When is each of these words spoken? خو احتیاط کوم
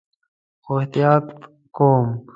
خو 0.63 0.71
احتیاط 0.81 1.25
کوم 1.75 2.05